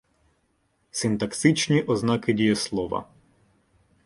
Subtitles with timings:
[0.91, 3.03] Синтаксичні ознаки дієслова